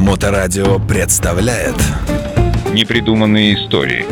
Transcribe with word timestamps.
Моторадио 0.00 0.78
представляет 0.78 1.76
Непридуманные 2.72 3.54
истории 3.54 4.06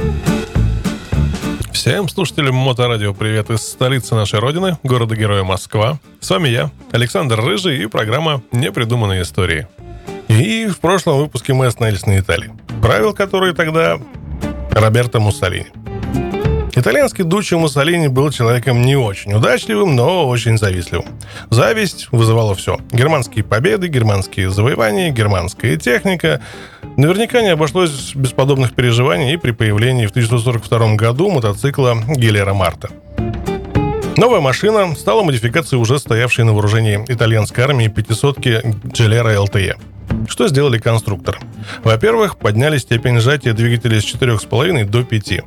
Всем 1.72 2.10
слушателям 2.10 2.56
Моторадио 2.56 3.14
привет 3.14 3.48
из 3.48 3.62
столицы 3.62 4.14
нашей 4.14 4.38
родины, 4.38 4.76
города-героя 4.82 5.44
Москва. 5.44 5.98
С 6.20 6.28
вами 6.28 6.50
я, 6.50 6.70
Александр 6.92 7.40
Рыжий 7.40 7.82
и 7.82 7.86
программа 7.86 8.42
«Непридуманные 8.52 9.22
истории». 9.22 9.66
И 10.28 10.66
в 10.66 10.78
прошлом 10.78 11.16
выпуске 11.16 11.54
мы 11.54 11.64
остановились 11.64 12.04
на 12.04 12.18
Италии. 12.18 12.52
Правил 12.82 13.14
которые 13.14 13.54
тогда 13.54 13.98
Роберто 14.72 15.20
Муссолини. 15.20 15.68
Итальянский 16.78 17.24
Дуччо 17.24 17.58
Муссолини 17.58 18.06
был 18.06 18.30
человеком 18.30 18.82
не 18.82 18.94
очень 18.94 19.32
удачливым, 19.32 19.96
но 19.96 20.28
очень 20.28 20.56
завистливым. 20.58 21.06
Зависть 21.50 22.06
вызывала 22.12 22.54
все. 22.54 22.78
Германские 22.92 23.42
победы, 23.42 23.88
германские 23.88 24.48
завоевания, 24.48 25.10
германская 25.10 25.76
техника. 25.76 26.40
Наверняка 26.96 27.42
не 27.42 27.48
обошлось 27.48 28.12
без 28.14 28.30
подобных 28.30 28.74
переживаний 28.74 29.34
и 29.34 29.36
при 29.36 29.50
появлении 29.50 30.06
в 30.06 30.10
1942 30.10 30.94
году 30.94 31.28
мотоцикла 31.32 31.96
Гелера 32.14 32.54
Марта. 32.54 32.90
Новая 34.16 34.40
машина 34.40 34.94
стала 34.94 35.24
модификацией 35.24 35.82
уже 35.82 35.98
стоявшей 35.98 36.44
на 36.44 36.52
вооружении 36.52 37.04
итальянской 37.08 37.64
армии 37.64 37.88
500-ки 37.88 38.62
Gilera 38.92 39.34
LTE. 39.44 39.74
Что 40.28 40.46
сделали 40.46 40.78
конструктор? 40.78 41.40
Во-первых, 41.82 42.38
подняли 42.38 42.78
степень 42.78 43.18
сжатия 43.18 43.52
двигателя 43.52 44.00
с 44.00 44.04
4,5 44.04 44.84
до 44.84 45.02
5. 45.02 45.40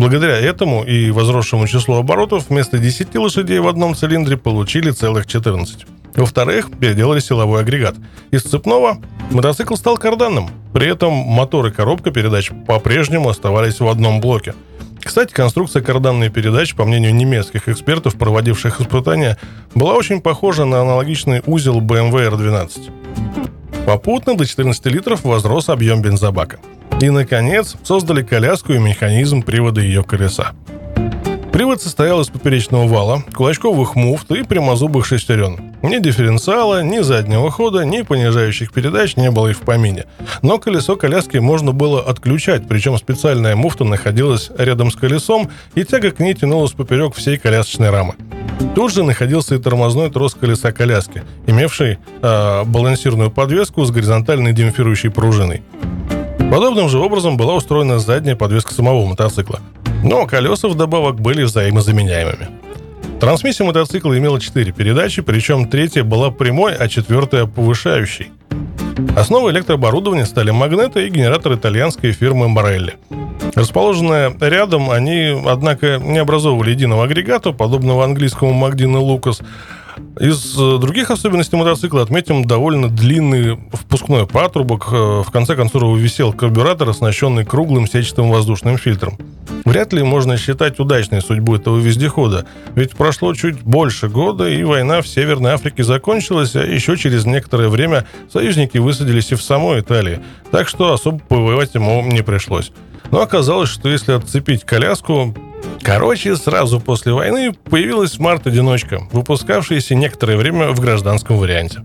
Благодаря 0.00 0.38
этому 0.38 0.82
и 0.82 1.10
возросшему 1.10 1.66
числу 1.66 1.96
оборотов 1.96 2.48
вместо 2.48 2.78
10 2.78 3.14
лошадей 3.16 3.58
в 3.58 3.68
одном 3.68 3.94
цилиндре 3.94 4.38
получили 4.38 4.92
целых 4.92 5.26
14. 5.26 5.84
Во-вторых, 6.16 6.70
переделали 6.70 7.20
силовой 7.20 7.60
агрегат. 7.60 7.96
Из 8.30 8.40
цепного 8.40 8.96
мотоцикл 9.30 9.74
стал 9.74 9.98
карданным. 9.98 10.48
При 10.72 10.90
этом 10.90 11.12
мотор 11.12 11.66
и 11.66 11.70
коробка 11.70 12.12
передач 12.12 12.50
по-прежнему 12.66 13.28
оставались 13.28 13.80
в 13.80 13.88
одном 13.88 14.22
блоке. 14.22 14.54
Кстати, 15.02 15.34
конструкция 15.34 15.82
карданной 15.82 16.30
передач, 16.30 16.74
по 16.74 16.86
мнению 16.86 17.14
немецких 17.14 17.68
экспертов, 17.68 18.14
проводивших 18.14 18.80
испытания, 18.80 19.36
была 19.74 19.96
очень 19.96 20.22
похожа 20.22 20.64
на 20.64 20.80
аналогичный 20.80 21.42
узел 21.44 21.82
BMW 21.82 22.30
R12. 22.30 23.84
Попутно 23.84 24.34
до 24.34 24.46
14 24.46 24.86
литров 24.86 25.24
возрос 25.24 25.68
объем 25.68 26.00
бензобака– 26.00 26.58
и, 27.00 27.10
наконец, 27.10 27.76
создали 27.82 28.22
коляску 28.22 28.72
и 28.72 28.78
механизм 28.78 29.42
привода 29.42 29.80
ее 29.80 30.02
колеса. 30.02 30.52
Привод 31.52 31.82
состоял 31.82 32.20
из 32.20 32.28
поперечного 32.28 32.86
вала, 32.86 33.24
кулачковых 33.34 33.96
муфт 33.96 34.30
и 34.30 34.44
прямозубых 34.44 35.04
шестерен. 35.04 35.74
Ни 35.82 35.98
дифференциала, 35.98 36.82
ни 36.82 37.00
заднего 37.00 37.50
хода, 37.50 37.84
ни 37.84 38.02
понижающих 38.02 38.72
передач 38.72 39.16
не 39.16 39.30
было 39.30 39.48
и 39.48 39.52
в 39.52 39.58
помине. 39.58 40.06
Но 40.42 40.58
колесо 40.58 40.96
коляски 40.96 41.38
можно 41.38 41.72
было 41.72 42.00
отключать, 42.02 42.68
причем 42.68 42.96
специальная 42.96 43.56
муфта 43.56 43.84
находилась 43.84 44.50
рядом 44.56 44.90
с 44.90 44.96
колесом, 44.96 45.50
и 45.74 45.84
тяга 45.84 46.12
к 46.12 46.20
ней 46.20 46.34
тянулась 46.34 46.72
поперек 46.72 47.14
всей 47.14 47.36
колясочной 47.36 47.90
рамы. 47.90 48.14
Тут 48.74 48.94
же 48.94 49.02
находился 49.02 49.56
и 49.56 49.58
тормозной 49.58 50.10
трос 50.10 50.34
колеса 50.34 50.70
коляски, 50.70 51.24
имевший 51.46 51.98
э, 52.22 52.64
балансирную 52.64 53.30
подвеску 53.30 53.84
с 53.84 53.90
горизонтальной 53.90 54.52
демпфирующей 54.52 55.10
пружиной. 55.10 55.62
Подобным 56.48 56.88
же 56.88 56.98
образом 56.98 57.36
была 57.36 57.54
устроена 57.54 57.98
задняя 57.98 58.36
подвеска 58.36 58.72
самого 58.72 59.04
мотоцикла. 59.04 59.60
Но 60.04 60.26
колеса 60.26 60.68
вдобавок 60.68 61.20
были 61.20 61.42
взаимозаменяемыми. 61.42 62.48
Трансмиссия 63.20 63.66
мотоцикла 63.66 64.16
имела 64.16 64.40
4 64.40 64.72
передачи, 64.72 65.20
причем 65.20 65.68
третья 65.68 66.04
была 66.04 66.30
прямой, 66.30 66.74
а 66.74 66.88
четвертая 66.88 67.46
повышающей. 67.46 68.30
Основой 69.16 69.52
электрооборудования 69.52 70.24
стали 70.24 70.50
магниты 70.50 71.06
и 71.06 71.10
генератор 71.10 71.54
итальянской 71.54 72.12
фирмы 72.12 72.48
Морелли. 72.48 72.94
Расположенные 73.54 74.34
рядом, 74.40 74.90
они, 74.90 75.38
однако, 75.46 75.98
не 75.98 76.18
образовывали 76.18 76.70
единого 76.70 77.04
агрегата, 77.04 77.52
подобного 77.52 78.04
английскому 78.04 78.52
Магдина 78.52 79.00
Лукас, 79.00 79.40
из 80.18 80.56
э, 80.58 80.78
других 80.78 81.10
особенностей 81.10 81.56
мотоцикла 81.56 82.02
отметим 82.02 82.44
довольно 82.44 82.88
длинный 82.88 83.58
впускной 83.72 84.26
патрубок, 84.26 84.88
э, 84.92 85.22
в 85.26 85.30
конце 85.30 85.56
которого 85.56 85.96
висел 85.96 86.32
карбюратор, 86.32 86.88
оснащенный 86.88 87.44
круглым 87.44 87.86
сетчатым 87.86 88.30
воздушным 88.30 88.76
фильтром. 88.76 89.18
Вряд 89.64 89.92
ли 89.92 90.02
можно 90.02 90.36
считать 90.36 90.78
удачной 90.78 91.22
судьбу 91.22 91.56
этого 91.56 91.78
вездехода, 91.78 92.46
ведь 92.74 92.96
прошло 92.96 93.34
чуть 93.34 93.62
больше 93.62 94.08
года, 94.08 94.48
и 94.48 94.62
война 94.62 95.00
в 95.00 95.08
Северной 95.08 95.52
Африке 95.52 95.84
закончилась, 95.84 96.54
а 96.56 96.64
еще 96.64 96.96
через 96.96 97.24
некоторое 97.24 97.68
время 97.68 98.06
союзники 98.32 98.78
высадились 98.78 99.32
и 99.32 99.36
в 99.36 99.42
самой 99.42 99.80
Италии, 99.80 100.20
так 100.50 100.68
что 100.68 100.92
особо 100.92 101.18
повоевать 101.18 101.74
ему 101.74 102.02
не 102.02 102.22
пришлось. 102.22 102.72
Но 103.10 103.20
оказалось, 103.22 103.70
что 103.70 103.88
если 103.88 104.12
отцепить 104.12 104.64
коляску, 104.64 105.34
Короче, 105.82 106.36
сразу 106.36 106.80
после 106.80 107.12
войны 107.12 107.52
появилась 107.52 108.12
смарт-одиночка, 108.12 109.02
выпускавшаяся 109.12 109.94
некоторое 109.94 110.36
время 110.36 110.70
в 110.72 110.80
гражданском 110.80 111.36
варианте. 111.36 111.82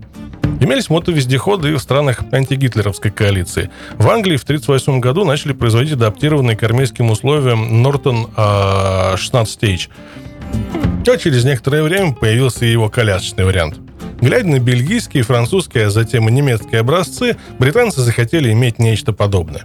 Имелись 0.60 0.88
мотовездеходы 0.88 1.70
и 1.70 1.74
в 1.74 1.78
странах 1.78 2.20
антигитлеровской 2.32 3.10
коалиции. 3.10 3.70
В 3.98 4.08
Англии 4.08 4.36
в 4.36 4.44
1938 4.44 5.00
году 5.00 5.24
начали 5.24 5.52
производить 5.52 5.92
адаптированный 5.94 6.56
к 6.56 6.62
армейским 6.62 7.10
условиям 7.10 7.86
а, 8.36 9.16
16H. 9.16 9.88
А 11.08 11.16
через 11.18 11.44
некоторое 11.44 11.82
время 11.82 12.14
появился 12.14 12.64
и 12.64 12.72
его 12.72 12.88
колясочный 12.88 13.44
вариант. 13.44 13.78
Глядя 14.20 14.48
на 14.48 14.58
бельгийские, 14.58 15.22
французские, 15.22 15.86
а 15.86 15.90
затем 15.90 16.28
и 16.28 16.32
немецкие 16.32 16.80
образцы, 16.80 17.36
британцы 17.58 18.00
захотели 18.00 18.50
иметь 18.52 18.78
нечто 18.78 19.12
подобное. 19.12 19.64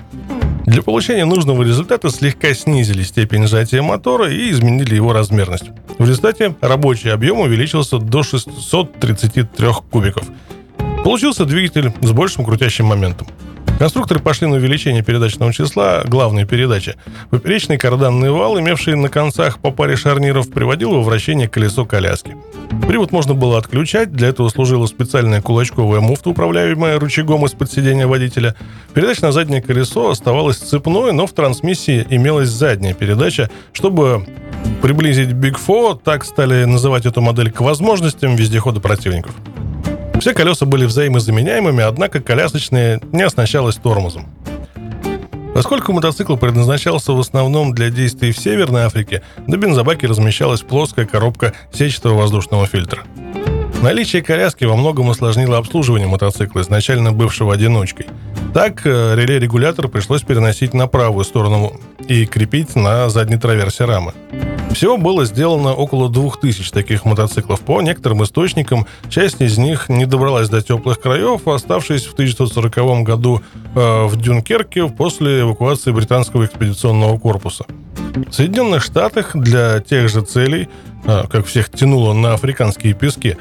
Для 0.71 0.81
получения 0.81 1.25
нужного 1.25 1.63
результата 1.63 2.09
слегка 2.09 2.53
снизили 2.53 3.03
степень 3.03 3.45
сжатия 3.45 3.81
мотора 3.81 4.31
и 4.31 4.49
изменили 4.51 4.95
его 4.95 5.11
размерность. 5.11 5.65
В 5.97 6.07
результате 6.07 6.55
рабочий 6.61 7.09
объем 7.09 7.41
увеличился 7.41 7.97
до 7.97 8.23
633 8.23 9.67
кубиков. 9.91 10.23
Получился 11.03 11.43
двигатель 11.43 11.91
с 11.99 12.11
большим 12.13 12.45
крутящим 12.45 12.85
моментом. 12.85 13.27
Конструкторы 13.81 14.19
пошли 14.19 14.45
на 14.47 14.57
увеличение 14.57 15.01
передачного 15.01 15.51
числа 15.51 16.03
главной 16.05 16.45
передачи. 16.45 16.95
Поперечный 17.31 17.79
карданный 17.79 18.29
вал, 18.29 18.59
имевший 18.59 18.95
на 18.95 19.09
концах 19.09 19.57
по 19.57 19.71
паре 19.71 19.95
шарниров, 19.95 20.51
приводил 20.51 20.91
во 20.91 21.01
вращение 21.01 21.49
колесо 21.49 21.85
коляски. 21.85 22.37
Привод 22.87 23.11
можно 23.11 23.33
было 23.33 23.57
отключать, 23.57 24.11
для 24.13 24.27
этого 24.27 24.49
служила 24.49 24.85
специальная 24.85 25.41
кулачковая 25.41 25.99
муфта, 25.99 26.29
управляемая 26.29 26.99
рычагом 26.99 27.43
из-под 27.47 27.71
сидения 27.71 28.05
водителя. 28.05 28.55
Передача 28.93 29.23
на 29.23 29.31
заднее 29.31 29.63
колесо 29.63 30.11
оставалась 30.11 30.57
цепной, 30.57 31.11
но 31.11 31.25
в 31.25 31.33
трансмиссии 31.33 32.05
имелась 32.09 32.49
задняя 32.49 32.93
передача, 32.93 33.49
чтобы 33.73 34.27
приблизить 34.81 35.29
Big 35.29 35.55
Four, 35.55 35.99
так 36.03 36.23
стали 36.23 36.65
называть 36.65 37.05
эту 37.05 37.21
модель, 37.21 37.51
к 37.51 37.61
возможностям 37.61 38.35
вездехода 38.35 38.79
противников. 38.79 39.33
Все 40.21 40.35
колеса 40.35 40.67
были 40.67 40.85
взаимозаменяемыми, 40.85 41.83
однако 41.83 42.21
колясочная 42.21 43.01
не 43.11 43.23
оснащалась 43.23 43.77
тормозом. 43.77 44.27
Поскольку 45.55 45.93
мотоцикл 45.93 46.35
предназначался 46.35 47.13
в 47.13 47.19
основном 47.19 47.73
для 47.73 47.89
действий 47.89 48.31
в 48.31 48.37
Северной 48.37 48.83
Африке, 48.83 49.23
на 49.47 49.57
бензобаке 49.57 50.05
размещалась 50.05 50.61
плоская 50.61 51.07
коробка 51.07 51.53
сетчатого 51.73 52.19
воздушного 52.19 52.67
фильтра. 52.67 53.01
Наличие 53.81 54.21
коляски 54.21 54.63
во 54.63 54.75
многом 54.75 55.09
усложнило 55.09 55.57
обслуживание 55.57 56.07
мотоцикла, 56.07 56.61
изначально 56.61 57.11
бывшего 57.11 57.55
одиночкой. 57.55 58.05
Так, 58.53 58.85
э, 58.85 59.15
реле-регулятор 59.15 59.87
пришлось 59.87 60.21
переносить 60.21 60.75
на 60.75 60.85
правую 60.85 61.25
сторону 61.25 61.81
и 62.07 62.27
крепить 62.27 62.75
на 62.75 63.09
задней 63.09 63.37
траверсе 63.37 63.85
рамы. 63.85 64.13
Всего 64.73 64.97
было 64.97 65.25
сделано 65.25 65.73
около 65.73 66.09
2000 66.09 66.71
таких 66.71 67.05
мотоциклов. 67.05 67.59
По 67.61 67.81
некоторым 67.81 68.23
источникам, 68.23 68.87
часть 69.09 69.41
из 69.41 69.57
них 69.57 69.89
не 69.89 70.05
добралась 70.05 70.49
до 70.49 70.61
теплых 70.61 70.99
краев, 70.99 71.47
оставшись 71.47 72.05
в 72.05 72.13
1940 72.13 73.03
году 73.03 73.41
э, 73.75 74.05
в 74.05 74.15
Дюнкерке 74.15 74.87
после 74.87 75.41
эвакуации 75.41 75.91
британского 75.91 76.45
экспедиционного 76.45 77.19
корпуса. 77.19 77.65
В 78.15 78.33
Соединенных 78.33 78.83
Штатах 78.83 79.35
для 79.35 79.79
тех 79.81 80.09
же 80.09 80.21
целей, 80.21 80.69
э, 81.05 81.23
как 81.29 81.45
всех 81.45 81.69
тянуло 81.69 82.13
на 82.13 82.33
африканские 82.33 82.93
пески, 82.93 83.37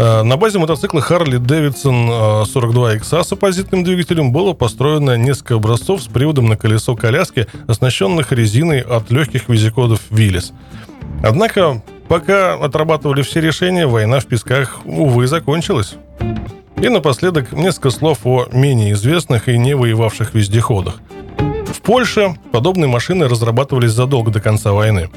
на 0.00 0.38
базе 0.38 0.58
мотоцикла 0.58 1.00
Harley 1.00 1.38
Davidson 1.38 2.44
42XA 2.44 3.22
с 3.22 3.32
оппозитным 3.32 3.84
двигателем 3.84 4.32
было 4.32 4.54
построено 4.54 5.18
несколько 5.18 5.56
образцов 5.56 6.02
с 6.02 6.06
приводом 6.06 6.46
на 6.48 6.56
колесо 6.56 6.96
коляски, 6.96 7.46
оснащенных 7.66 8.32
резиной 8.32 8.80
от 8.80 9.10
легких 9.10 9.50
визикодов 9.50 10.00
Willys. 10.10 10.52
Однако, 11.22 11.82
пока 12.08 12.54
отрабатывали 12.54 13.20
все 13.20 13.42
решения, 13.42 13.86
война 13.86 14.20
в 14.20 14.26
песках, 14.26 14.80
увы, 14.86 15.26
закончилась. 15.26 15.96
И 16.80 16.88
напоследок 16.88 17.52
несколько 17.52 17.90
слов 17.90 18.20
о 18.24 18.46
менее 18.52 18.92
известных 18.92 19.50
и 19.50 19.58
не 19.58 19.76
воевавших 19.76 20.32
вездеходах. 20.32 21.00
В 21.66 21.82
Польше 21.82 22.36
подобные 22.52 22.88
машины 22.88 23.28
разрабатывались 23.28 23.90
задолго 23.90 24.30
до 24.30 24.40
конца 24.40 24.72
войны. 24.72 25.10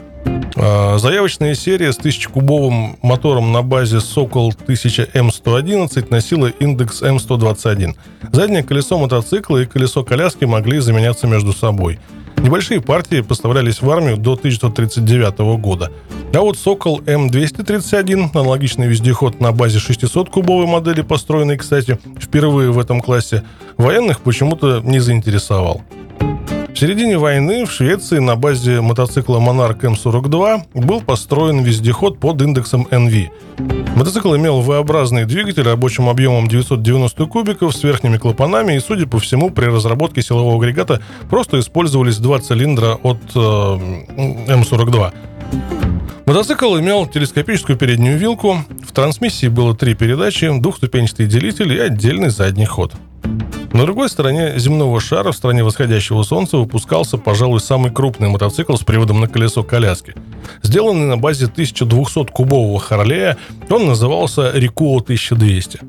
А, 0.56 0.98
Заявочная 0.98 1.56
серия 1.56 1.92
с 1.92 2.00
1000-кубовым 2.00 2.98
мотором 3.02 3.52
на 3.52 3.62
базе 3.62 3.98
Sokol 3.98 4.54
1000 4.64 5.10
M111 5.14 6.08
носила 6.10 6.48
индекс 6.48 7.02
M121. 7.02 7.96
Заднее 8.32 8.64
колесо 8.64 8.98
мотоцикла 8.98 9.64
и 9.64 9.66
колесо 9.66 10.04
коляски 10.04 10.46
могли 10.46 10.80
заменяться 10.80 11.28
между 11.28 11.54
собой. 11.54 12.00
Небольшие 12.38 12.82
партии 12.82 13.22
поставлялись 13.22 13.82
в 13.82 13.90
армию 13.90 14.18
до 14.18 14.34
1939 14.34 15.40
года. 15.62 15.92
А 16.34 16.40
вот 16.42 16.58
Сокол 16.58 17.00
М231, 17.02 18.32
аналогичный 18.34 18.88
вездеход 18.88 19.40
на 19.40 19.52
базе 19.52 19.80
600-кубовой 19.80 20.66
модели, 20.66 21.02
построенный, 21.02 21.58
кстати, 21.58 22.00
впервые 22.20 22.72
в 22.72 22.80
этом 22.80 23.02
классе, 23.02 23.44
военных 23.78 24.20
почему-то 24.22 24.82
не 24.82 25.00
заинтересовал. 25.00 25.84
В 26.74 26.80
середине 26.80 27.20
войны 27.20 27.66
в 27.68 27.72
Швеции 27.72 28.18
на 28.18 28.36
базе 28.36 28.82
мотоцикла 28.82 29.38
Monarch 29.38 29.82
M42 29.82 30.64
был 30.74 31.02
построен 31.02 31.62
вездеход 31.62 32.18
под 32.18 32.42
индексом 32.42 32.88
NV. 32.90 33.30
Мотоцикл 33.96 34.36
имел 34.36 34.62
V-образный 34.62 35.26
двигатель 35.26 35.62
рабочим 35.62 36.10
объемом 36.10 36.48
990 36.48 37.28
кубиков 37.28 37.76
с 37.76 37.84
верхними 37.84 38.18
клапанами 38.18 38.74
и, 38.74 38.80
судя 38.80 39.06
по 39.06 39.20
всему, 39.20 39.52
при 39.52 39.66
разработке 39.66 40.24
силового 40.24 40.58
агрегата 40.58 41.00
просто 41.30 41.60
использовались 41.60 42.18
два 42.18 42.40
цилиндра 42.40 42.96
от 43.04 43.20
э, 43.36 43.40
М42. 43.40 45.14
Мотоцикл 46.26 46.80
имел 46.80 47.06
телескопическую 47.06 47.78
переднюю 47.78 48.18
вилку, 48.18 48.58
в 48.84 48.92
трансмиссии 48.94 49.48
было 49.48 49.76
три 49.76 49.94
передачи, 49.94 50.50
двухступенчатый 50.60 51.28
делитель 51.28 51.72
и 51.72 51.78
отдельный 51.78 52.30
задний 52.30 52.66
ход. 52.66 52.94
На 53.74 53.86
другой 53.86 54.08
стороне 54.08 54.60
земного 54.60 55.00
шара, 55.02 55.32
в 55.32 55.36
стране 55.36 55.64
восходящего 55.64 56.22
солнца, 56.22 56.58
выпускался, 56.58 57.18
пожалуй, 57.18 57.60
самый 57.60 57.92
крупный 57.92 58.30
мотоцикл 58.30 58.76
с 58.76 58.84
приводом 58.84 59.20
на 59.20 59.28
колесо 59.28 59.64
коляски. 59.64 60.14
Сделанный 60.62 61.08
на 61.08 61.18
базе 61.18 61.48
1200-кубового 61.48 62.80
Харлея, 62.80 63.36
он 63.72 63.88
назывался 63.88 64.52
Рикуо 64.54 65.00
1200. 65.00 65.80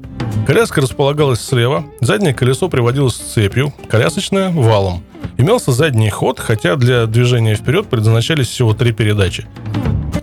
Коляска 0.47 0.81
располагалась 0.81 1.41
слева, 1.41 1.85
заднее 2.01 2.33
колесо 2.33 2.71
приводилось 2.71 3.17
цепью, 3.17 3.75
колясочное– 3.91 4.51
валом. 4.51 5.05
Имелся 5.37 5.73
задний 5.73 6.09
ход, 6.09 6.41
хотя 6.41 6.77
для 6.77 7.05
движения 7.05 7.55
вперед 7.55 7.89
предназначались 7.89 8.49
всего 8.49 8.73
три 8.73 8.93
передачи. 8.93 9.47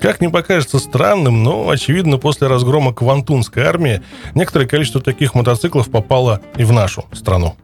Как 0.01 0.19
не 0.19 0.29
покажется 0.29 0.79
странным, 0.79 1.43
но, 1.43 1.69
очевидно, 1.69 2.17
после 2.17 2.47
разгрома 2.47 2.91
Квантунской 2.91 3.63
армии 3.63 4.01
некоторое 4.33 4.65
количество 4.65 4.99
таких 4.99 5.35
мотоциклов 5.35 5.91
попало 5.91 6.41
и 6.57 6.63
в 6.63 6.71
нашу 6.73 7.05
страну. 7.13 7.55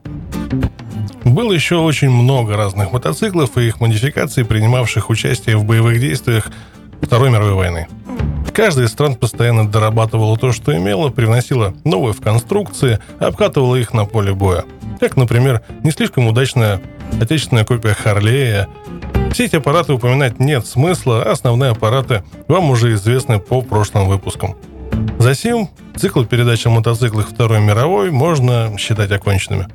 Было 1.24 1.51
еще 1.51 1.78
очень 1.78 2.12
много 2.12 2.56
разных 2.56 2.94
мотоциклов 2.94 3.57
и 3.57 3.68
их 3.68 3.81
модификаций, 3.81 4.45
принимавших 4.45 5.10
участие 5.10 5.57
в 5.57 5.66
боевых 5.66 6.00
действиях 6.00 6.51
Второй 7.01 7.31
мировой 7.31 7.54
войны. 7.54 7.88
Каждая 8.54 8.86
из 8.86 8.92
стран 8.92 9.16
постоянно 9.16 9.68
дорабатывала 9.68 10.38
то, 10.38 10.51
что 10.51 10.75
имела, 10.75 11.10
привносила 11.10 11.74
новые 11.84 12.13
в 12.13 12.22
конструкции, 12.22 13.00
обкатывала 13.19 13.75
их 13.75 13.94
на 13.94 14.06
поле 14.06 14.34
боя. 14.34 14.63
Как, 15.00 15.16
например, 15.18 15.62
не 15.84 15.92
слишком 15.92 16.28
удачная 16.28 16.81
отечественная 17.21 17.65
копия 17.65 17.94
Харлея, 17.94 18.68
все 19.31 19.45
эти 19.45 19.56
аппараты 19.56 19.94
упоминать 19.94 20.39
нет 20.39 20.65
смысла, 20.65 21.24
а 21.24 21.31
основные 21.31 21.71
аппараты 21.71 22.24
вам 22.48 22.69
уже 22.69 22.94
известны 22.94 23.39
по 23.39 23.62
прошлым 23.62 24.07
выпускам. 24.07 24.56
Засим 25.19 25.69
цикл 25.95 26.24
передач 26.24 26.65
о 26.65 26.69
мотоциклах 26.69 27.30
Второй 27.30 27.59
мировой 27.59 28.12
можно 28.12 28.75
считать 28.77 29.12
оконченными. 29.12 29.68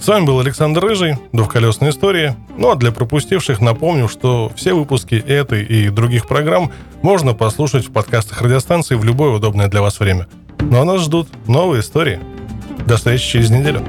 С 0.00 0.08
вами 0.08 0.24
был 0.24 0.40
Александр 0.40 0.82
Рыжий, 0.82 1.16
двухколесные 1.32 1.90
истории. 1.90 2.34
Ну 2.56 2.70
а 2.70 2.76
для 2.76 2.90
пропустивших 2.90 3.60
напомню, 3.60 4.08
что 4.08 4.50
все 4.56 4.72
выпуски 4.72 5.14
этой 5.14 5.62
и 5.62 5.90
других 5.90 6.26
программ 6.26 6.72
можно 7.02 7.34
послушать 7.34 7.86
в 7.86 7.92
подкастах 7.92 8.40
радиостанции 8.40 8.94
в 8.94 9.04
любое 9.04 9.32
удобное 9.32 9.68
для 9.68 9.82
вас 9.82 10.00
время. 10.00 10.26
Ну 10.58 10.80
а 10.80 10.84
нас 10.84 11.02
ждут 11.02 11.28
новые 11.46 11.80
истории. 11.80 12.18
До 12.86 12.96
встречи 12.96 13.26
через 13.26 13.50
неделю. 13.50 13.82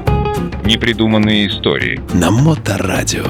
Непридуманные 0.66 1.48
истории. 1.48 2.00
На 2.14 2.32
Моторадио. 2.32 3.26